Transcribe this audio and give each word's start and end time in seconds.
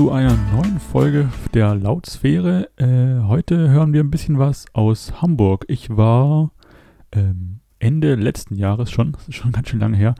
zu 0.00 0.10
einer 0.12 0.34
neuen 0.50 0.80
Folge 0.80 1.28
der 1.52 1.74
Lautsphäre. 1.74 2.70
Äh, 2.78 3.22
heute 3.28 3.68
hören 3.68 3.92
wir 3.92 4.02
ein 4.02 4.10
bisschen 4.10 4.38
was 4.38 4.64
aus 4.72 5.20
Hamburg. 5.20 5.66
Ich 5.68 5.94
war 5.94 6.52
ähm, 7.12 7.60
Ende 7.80 8.14
letzten 8.14 8.54
Jahres 8.54 8.90
schon, 8.90 9.14
schon 9.28 9.52
ganz 9.52 9.68
schön 9.68 9.80
lange 9.80 9.98
her, 9.98 10.14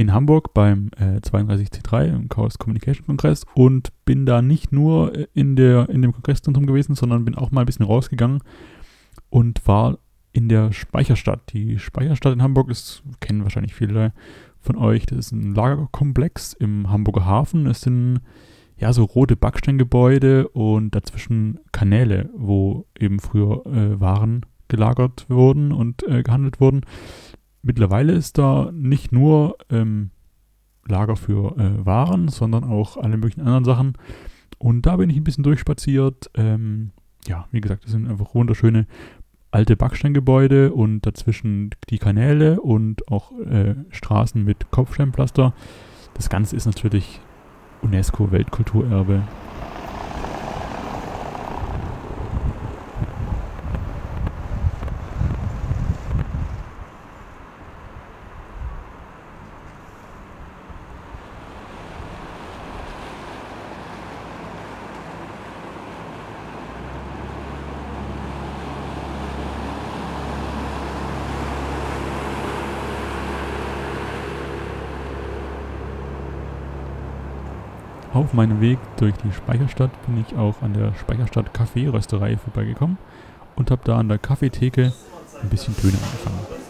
in 0.00 0.14
Hamburg 0.14 0.54
beim 0.54 0.90
äh, 0.96 1.18
32C3 1.18 2.06
im 2.06 2.30
Chaos 2.30 2.58
Communication 2.58 3.04
Kongress 3.04 3.44
und 3.54 3.92
bin 4.06 4.24
da 4.24 4.40
nicht 4.40 4.72
nur 4.72 5.12
in, 5.34 5.56
der, 5.56 5.90
in 5.90 6.00
dem 6.00 6.14
Kongresszentrum 6.14 6.64
gewesen, 6.64 6.94
sondern 6.94 7.26
bin 7.26 7.34
auch 7.34 7.50
mal 7.50 7.60
ein 7.60 7.66
bisschen 7.66 7.84
rausgegangen 7.84 8.42
und 9.28 9.66
war 9.68 9.98
in 10.32 10.48
der 10.48 10.72
Speicherstadt. 10.72 11.52
Die 11.52 11.78
Speicherstadt 11.78 12.32
in 12.32 12.40
Hamburg 12.40 12.70
ist, 12.70 13.02
kennen 13.20 13.42
wahrscheinlich 13.42 13.74
viele 13.74 14.14
von 14.58 14.76
euch, 14.76 15.04
das 15.04 15.18
ist 15.18 15.32
ein 15.32 15.54
Lagerkomplex 15.54 16.54
im 16.54 16.88
Hamburger 16.88 17.26
Hafen. 17.26 17.66
Es 17.66 17.82
sind 17.82 18.20
ja, 18.78 18.94
so 18.94 19.04
rote 19.04 19.36
Backsteingebäude 19.36 20.48
und 20.48 20.94
dazwischen 20.94 21.60
Kanäle, 21.72 22.30
wo 22.34 22.86
eben 22.98 23.20
früher 23.20 23.66
äh, 23.66 24.00
Waren 24.00 24.46
gelagert 24.68 25.26
wurden 25.28 25.72
und 25.72 26.02
äh, 26.08 26.22
gehandelt 26.22 26.58
wurden. 26.58 26.86
Mittlerweile 27.62 28.12
ist 28.12 28.38
da 28.38 28.70
nicht 28.72 29.12
nur 29.12 29.56
ähm, 29.70 30.10
Lager 30.86 31.16
für 31.16 31.56
äh, 31.58 31.84
Waren, 31.84 32.28
sondern 32.28 32.64
auch 32.64 32.96
alle 32.96 33.16
möglichen 33.16 33.42
anderen 33.42 33.64
Sachen. 33.64 33.92
Und 34.58 34.86
da 34.86 34.96
bin 34.96 35.10
ich 35.10 35.16
ein 35.16 35.24
bisschen 35.24 35.44
durchspaziert. 35.44 36.30
Ähm, 36.34 36.90
ja, 37.26 37.46
wie 37.50 37.60
gesagt, 37.60 37.84
das 37.84 37.92
sind 37.92 38.08
einfach 38.08 38.34
wunderschöne 38.34 38.86
alte 39.50 39.76
Backsteingebäude 39.76 40.72
und 40.72 41.02
dazwischen 41.02 41.70
die 41.88 41.98
Kanäle 41.98 42.60
und 42.60 43.10
auch 43.10 43.32
äh, 43.40 43.74
Straßen 43.90 44.44
mit 44.44 44.70
Kopfsteinpflaster. 44.70 45.54
Das 46.14 46.28
Ganze 46.28 46.56
ist 46.56 46.66
natürlich 46.66 47.20
UNESCO-Weltkulturerbe 47.82 49.22
Auf 78.20 78.34
meinem 78.34 78.60
Weg 78.60 78.78
durch 78.98 79.14
die 79.24 79.32
Speicherstadt 79.32 79.90
bin 80.04 80.20
ich 80.20 80.36
auch 80.36 80.60
an 80.60 80.74
der 80.74 80.92
Speicherstadt 80.94 81.54
Kaffeerösterei 81.54 82.36
vorbeigekommen 82.36 82.98
und 83.56 83.70
habe 83.70 83.80
da 83.82 83.96
an 83.96 84.10
der 84.10 84.18
Kaffeetheke 84.18 84.92
ein 85.42 85.48
bisschen 85.48 85.74
Töne 85.74 85.94
angefangen. 85.94 86.60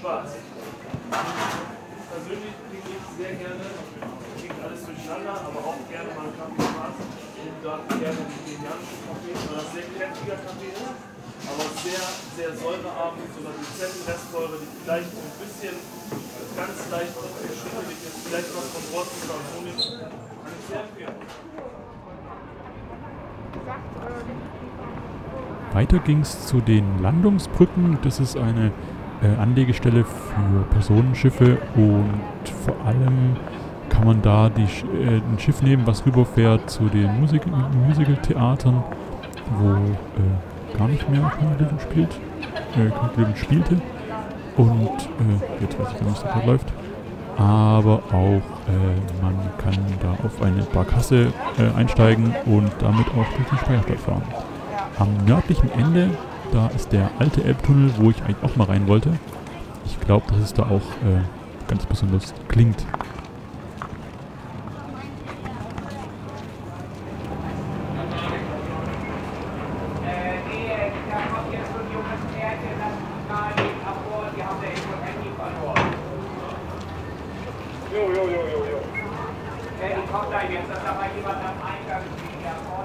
Schwarz. 0.00 0.30
Persönlich 2.10 2.54
trinke 2.70 2.90
ich 2.90 3.06
sehr 3.18 3.34
gerne, 3.34 3.66
liegt 4.42 4.58
alles 4.62 4.82
durcheinander, 4.86 5.34
aber 5.46 5.60
auch 5.62 5.80
gerne 5.90 6.10
mal 6.14 6.26
einen 6.26 6.36
Kaffee 6.38 6.66
schwarz. 6.70 6.98
Und 7.00 7.56
dann 7.64 7.82
gerne 8.00 8.20
den 8.20 8.40
kenianischen 8.46 9.00
Kaffee, 9.06 9.34
weil 9.34 9.66
sehr 9.74 9.86
kräftiger 9.90 10.38
Kaffee 10.42 10.74
aber 11.46 11.66
sehr, 11.82 12.04
sehr 12.36 12.52
säurearm, 12.56 13.16
so 13.32 13.40
eine 13.40 13.56
dezente 13.58 14.06
Restsäure, 14.06 14.56
die 14.60 14.70
vielleicht 14.84 15.08
ein 15.08 15.34
bisschen 15.40 15.76
ganz 16.56 16.90
leicht 16.90 17.14
schüttelig 17.16 17.98
ist, 18.04 18.28
vielleicht 18.28 18.50
was 18.54 18.66
von 18.70 18.84
Rotten 18.92 19.18
oder 19.24 19.38
Honig. 19.56 19.78
Weiter 25.72 25.98
ging 26.00 26.20
es 26.20 26.46
zu 26.46 26.60
den 26.60 27.00
Landungsbrücken. 27.00 27.98
Das 28.02 28.20
ist 28.20 28.36
eine 28.36 28.72
äh, 29.22 29.40
Anlegestelle 29.40 30.04
für 30.04 30.64
Personenschiffe 30.70 31.58
und 31.76 32.20
vor 32.64 32.74
allem 32.86 33.36
kann 33.88 34.06
man 34.06 34.22
da 34.22 34.48
die, 34.48 34.62
äh, 34.62 35.16
ein 35.18 35.38
Schiff 35.38 35.62
nehmen, 35.62 35.86
was 35.86 36.06
rüberfährt 36.06 36.70
zu 36.70 36.84
den 36.84 37.20
Musik 37.20 37.42
Musical-Theatern, 37.86 38.82
wo 39.58 39.72
äh, 39.72 40.78
gar 40.78 40.88
nicht 40.88 41.08
mehr 41.10 41.20
Conclusion 41.20 41.78
spielt, 41.80 42.20
äh, 42.76 43.36
spielte. 43.36 43.76
Und 44.56 44.88
äh, 44.88 45.62
jetzt 45.62 45.78
weiß 45.78 45.88
ich 45.92 45.98
gar 45.98 46.06
nicht, 46.06 46.24
was 46.24 46.34
da 46.34 46.46
läuft. 46.46 46.72
Aber 47.36 48.02
auch 48.08 48.42
äh, 48.68 49.22
man 49.22 49.34
kann 49.58 49.78
da 50.00 50.12
auf 50.24 50.42
eine 50.42 50.62
Barkasse 50.62 51.32
äh, 51.58 51.78
einsteigen 51.78 52.34
und 52.44 52.70
damit 52.80 53.06
auch 53.08 53.36
durch 53.36 53.48
die 53.52 53.56
Speicherstadt 53.56 54.00
fahren. 54.00 54.22
Am 54.98 55.08
nördlichen 55.26 55.70
Ende 55.72 56.10
da 56.52 56.68
ist 56.68 56.92
der 56.92 57.10
alte 57.18 57.44
Elbtunnel, 57.44 57.92
wo 57.98 58.10
ich 58.10 58.22
eigentlich 58.22 58.42
auch 58.42 58.56
mal 58.56 58.64
rein 58.64 58.86
wollte. 58.86 59.12
Ich 59.86 60.00
glaube, 60.00 60.26
dass 60.28 60.40
es 60.40 60.52
da 60.52 60.64
auch 60.64 60.74
äh, 61.04 61.22
ganz 61.68 61.86
besonders 61.86 62.34
klingt. 62.48 62.84
Jo, 77.92 78.02
jo, 78.02 78.22
jo, 78.22 78.30
jo, 78.30 78.64
jo. 78.70 78.78
Hey, 79.80 79.96
ich 79.98 80.12
komme 80.12 80.26
da 80.30 80.42
jetzt, 80.42 80.70
dass 80.70 80.84
da 80.84 80.94
mal 80.94 81.10
jemand 81.16 81.38
am 81.38 81.54
Eingang 81.66 82.02
steht. 82.16 82.79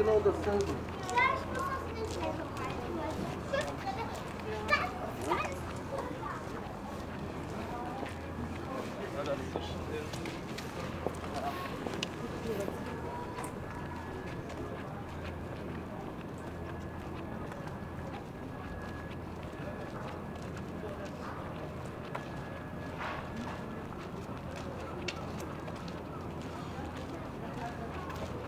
Genau 0.00 0.20
dasselbe. 0.20 0.99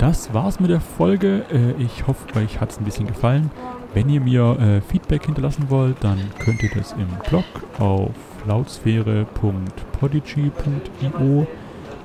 das 0.00 0.32
war's 0.32 0.60
mit 0.60 0.70
der 0.70 0.80
Folge. 0.80 1.44
Äh, 1.52 1.72
ich 1.82 2.06
hoffe, 2.06 2.24
euch 2.38 2.58
hat 2.60 2.70
es 2.70 2.78
ein 2.78 2.84
bisschen 2.84 3.06
gefallen. 3.06 3.50
Wenn 3.92 4.08
ihr 4.08 4.22
mir 4.22 4.58
äh, 4.58 4.80
Feedback 4.80 5.26
hinterlassen 5.26 5.68
wollt, 5.68 5.96
dann 6.00 6.18
könnt 6.38 6.62
ihr 6.62 6.70
das 6.74 6.92
im 6.92 7.08
Blog 7.28 7.44
auf 7.78 8.14
lautsphäre.podigy.io. 8.46 11.46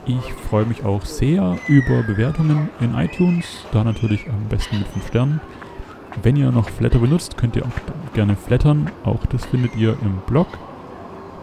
Ich 0.08 0.34
freue 0.50 0.66
mich 0.66 0.84
auch 0.84 1.06
sehr 1.06 1.58
über 1.68 2.04
Bewertungen 2.04 2.70
in 2.82 2.94
iTunes, 2.96 3.66
da 3.72 3.82
natürlich 3.84 4.30
am 4.30 4.48
besten 4.50 4.80
mit 4.80 4.88
5 4.90 5.08
Sternen. 5.08 5.40
Wenn 6.22 6.36
ihr 6.36 6.52
noch 6.52 6.70
Flatter 6.70 7.00
benutzt, 7.00 7.38
könnt 7.38 7.56
ihr 7.56 7.66
auch 7.66 8.14
gerne 8.14 8.36
flattern. 8.36 8.92
Auch 9.04 9.26
das 9.26 9.46
findet 9.46 9.76
ihr 9.76 9.98
im 10.02 10.18
Blog. 10.28 10.48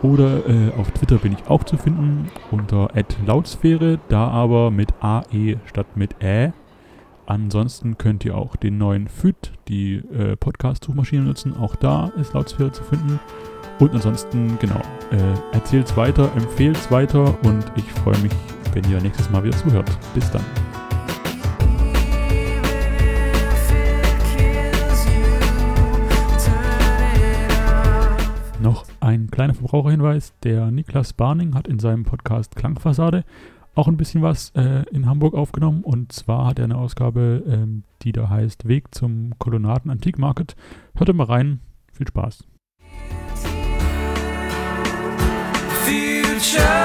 Oder 0.03 0.49
äh, 0.49 0.73
auf 0.77 0.91
Twitter 0.91 1.19
bin 1.19 1.33
ich 1.33 1.49
auch 1.49 1.63
zu 1.65 1.77
finden 1.77 2.29
unter 2.51 2.91
@lautsphäre, 3.25 4.01
da 4.09 4.29
aber 4.29 4.71
mit 4.71 4.93
AE 5.01 5.57
statt 5.67 5.87
mit 5.97 6.23
Ä. 6.23 6.53
Ansonsten 7.27 7.99
könnt 7.99 8.25
ihr 8.25 8.37
auch 8.37 8.57
den 8.57 8.79
neuen 8.79 9.07
FÜD, 9.07 9.53
die 9.69 9.97
äh, 9.97 10.37
Podcast-Suchmaschine 10.37 11.23
nutzen. 11.23 11.57
Auch 11.57 11.77
da 11.77 12.11
ist 12.21 12.35
Lautsphäre 12.35 12.73
zu 12.73 12.83
finden. 12.83 13.21
Und 13.79 13.93
ansonsten, 13.95 14.59
genau, 14.61 14.81
äh, 15.13 15.55
erzählt's 15.55 15.97
weiter, 15.97 16.31
empfehlt's 16.37 16.91
weiter 16.91 17.35
und 17.45 17.65
ich 17.77 17.91
freue 17.93 18.19
mich, 18.19 18.33
wenn 18.75 18.85
ihr 18.91 19.01
nächstes 19.01 19.31
Mal 19.31 19.45
wieder 19.45 19.57
zuhört. 19.57 19.91
Bis 20.15 20.31
dann. 20.31 20.45
Ein 29.13 29.31
kleiner 29.31 29.55
Verbraucherhinweis. 29.55 30.33
Der 30.43 30.71
Niklas 30.71 31.13
Barning 31.13 31.55
hat 31.55 31.69
in 31.69 31.79
seinem 31.79 32.05
Podcast 32.05 32.57
Klangfassade 32.57 33.25
auch 33.75 33.89
ein 33.89 33.97
bisschen 33.97 34.23
was 34.23 34.51
äh, 34.51 34.85
in 34.91 35.07
Hamburg 35.07 35.35
aufgenommen. 35.35 35.83
Und 35.83 36.13
zwar 36.13 36.47
hat 36.47 36.59
er 36.59 36.65
eine 36.65 36.79
Ausgabe, 36.79 37.43
ähm, 37.47 37.85
die 38.03 38.13
da 38.13 38.29
heißt 38.29 38.67
Weg 38.69 38.95
zum 38.95 39.35
Kolonaden 39.39 39.91
Antikmarket. 39.91 40.57
Hört 40.95 41.15
mal 41.15 41.25
rein. 41.25 41.61
Viel 41.93 42.09
Spaß. 42.09 42.45
Future 45.85 46.82